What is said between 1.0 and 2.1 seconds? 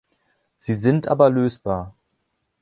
aber lösbar.